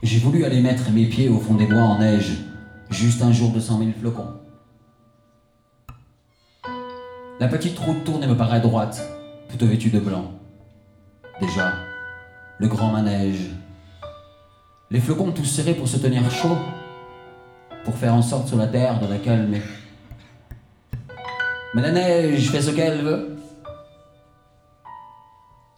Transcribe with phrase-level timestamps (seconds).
[0.00, 2.38] J'ai voulu aller mettre mes pieds au fond des bois en neige,
[2.88, 4.32] juste un jour de cent mille flocons.
[7.40, 9.02] La petite route tourne me paraît droite,
[9.50, 10.32] toute vêtue de blanc.
[11.40, 11.72] Déjà,
[12.58, 13.50] le grand manège.
[14.90, 16.56] Les flocons tous serrés pour se tenir chaud,
[17.84, 19.62] pour faire en sorte sur la terre de la calmer.
[21.74, 23.36] Mais la neige fait ce qu'elle veut.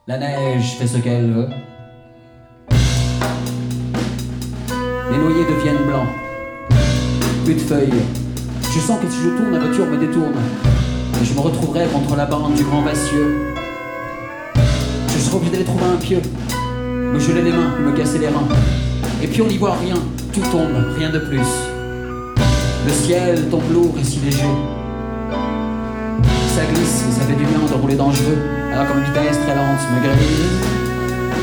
[0.07, 1.49] La neige fait ce qu'elle veut.
[5.21, 6.09] Noyers deviennent blancs.
[7.45, 8.03] Plus de feuilles.
[8.75, 10.33] Je sens que si je tourne, la voiture me détourne.
[11.21, 13.55] Et je me retrouverai contre la bande du grand vacieux.
[15.09, 16.23] Je serai obligé d'aller trouver un pieu.
[17.13, 18.49] Me geler les mains, me casser les reins.
[19.23, 19.97] Et puis on n'y voit rien.
[20.33, 21.47] Tout tombe, rien de plus.
[22.87, 24.47] Le ciel tombe lourd et si léger.
[26.55, 28.39] Ça glisse et ça fait du bien de rouler dangereux.
[28.73, 30.61] Alors comme vitesse très lente me grise,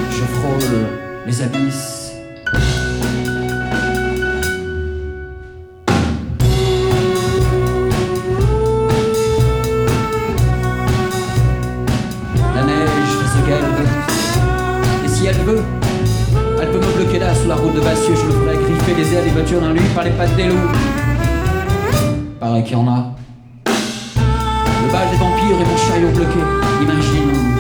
[0.10, 0.88] je frôle
[1.28, 2.07] les abysses.
[17.48, 18.16] La route de Vassieux.
[18.16, 20.72] Je le ferai griffer les ailes des voitures d'un lui par les pattes des loups.
[22.40, 23.16] Pareil qu'il y en a.
[23.66, 26.40] Le bal des vampires et mon chariot bloqué.
[26.82, 27.57] Imagine.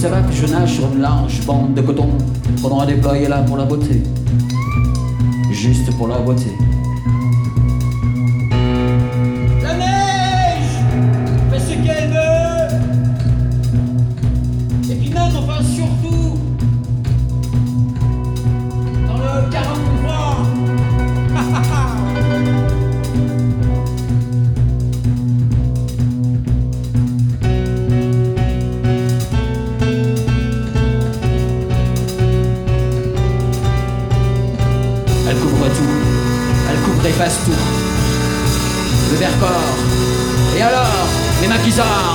[0.00, 2.08] Ça va, plus je nage sur une large bande de coton
[2.62, 4.02] qu'on a déployé là pour la beauté.
[5.52, 6.50] Juste pour la beauté.
[37.20, 37.52] Efface tout.
[39.10, 39.76] Le Vercors.
[40.56, 40.86] Et alors,
[41.42, 42.09] les maquisards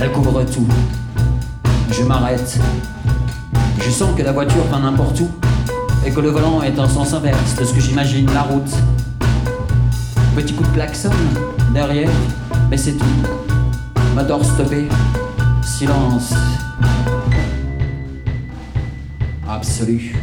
[0.00, 0.66] Elle couvre tout.
[1.90, 2.58] Je m'arrête.
[3.80, 5.28] Je sens que la voiture va n'importe où
[6.06, 8.70] et que le volant est en sens inverse de ce que j'imagine la route.
[10.36, 11.10] Petit coup de klaxon
[11.74, 12.10] derrière,
[12.70, 13.04] mais c'est tout.
[14.14, 14.88] Moteur stoppé.
[15.62, 16.32] Silence.
[19.48, 20.14] Absolu.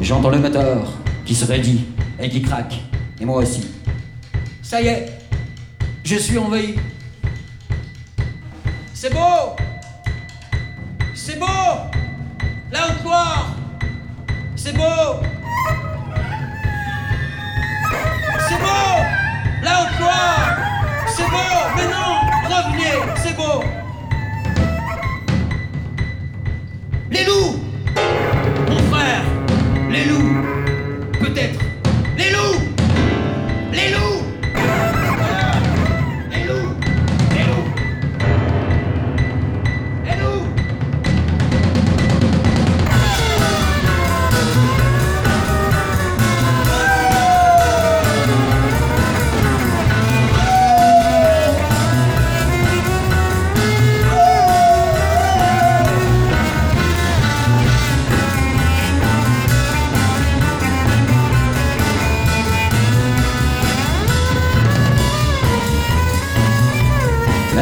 [0.00, 0.92] J'entends le moteur
[1.24, 1.84] qui se raidit
[2.20, 2.80] et qui craque.
[3.20, 3.68] Et moi aussi.
[4.62, 5.18] Ça y est,
[6.04, 6.76] je suis envahi.
[8.94, 9.56] C'est beau!
[11.14, 11.46] C'est beau!
[12.72, 13.56] La haute Loire
[14.56, 15.20] C'est beau!
[18.48, 19.02] C'est beau!
[19.62, 20.58] La haute Loire
[21.06, 21.36] C'est beau!
[21.76, 22.20] Mais non!
[22.48, 23.12] Revenez!
[23.22, 23.62] C'est beau!
[27.10, 27.57] Les loups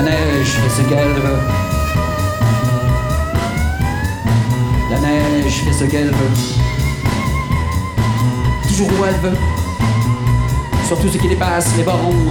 [0.06, 1.40] neige fait ce qu'elle veut.
[4.90, 6.34] La neige fait ce qu'elle veut.
[8.68, 9.36] Toujours où elle veut.
[10.86, 12.30] Surtout ce qui dépasse les bornes.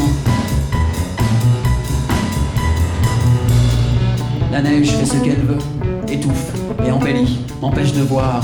[4.54, 5.58] La neige fait ce qu'elle veut,
[6.08, 6.54] étouffe
[6.88, 8.42] et embellit, m'empêche de voir,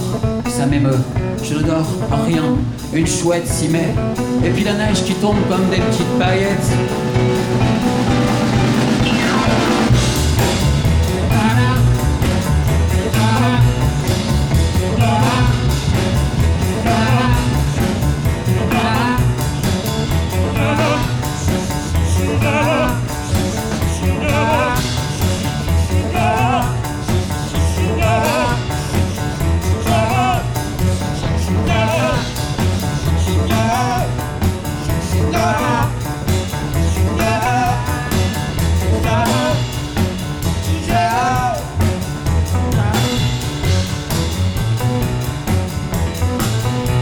[0.49, 0.99] ça m'émeut.
[1.41, 2.43] Je ne dors en rien,
[2.93, 3.93] une chouette s'y met,
[4.43, 6.69] et puis la neige qui tombe comme des petites paillettes.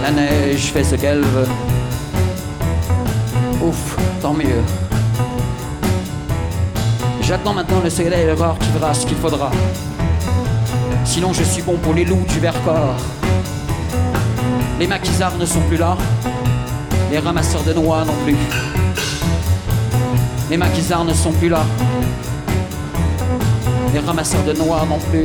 [0.02, 1.48] La neige fait ce qu'elle veut.
[3.62, 4.64] Ouf, tant mieux.
[7.22, 9.52] J'attends maintenant le soleil l'aurore qui verra ce qu'il faudra.
[11.06, 12.96] Sinon je suis bon pour les loups du Vercors.
[14.80, 15.96] Les maquisards ne sont plus là.
[17.12, 18.36] Les ramasseurs de noix non plus.
[20.50, 21.66] Les maquisards ne sont plus là.
[23.94, 25.24] Les ramasseurs de noix non plus.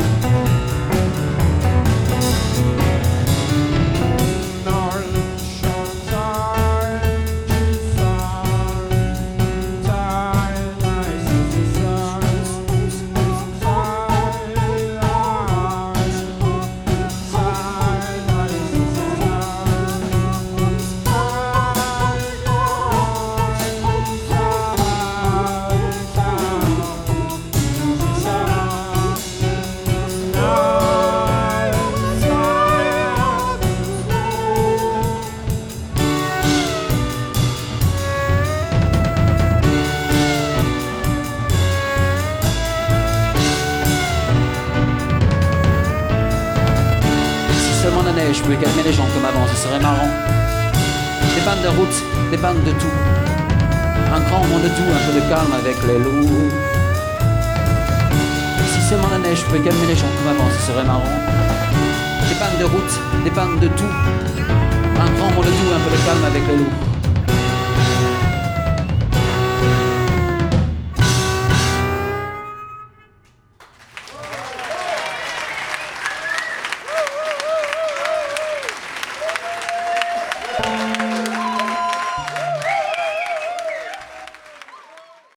[48.44, 50.08] Pouvait calmer les gens comme avant, ce serait marrant.
[51.35, 51.96] Des pannes de route,
[52.31, 52.96] des pannes de tout.
[54.14, 56.50] Un grand monde de tout, un peu de calme avec les loups.
[58.69, 61.14] Si seulement la neige pouvait calmer les gens comme avant, ce serait marrant.
[62.29, 63.94] Des pannes de route, des pannes de tout.
[65.00, 66.94] Un grand monde de tout, un peu de calme avec les loups.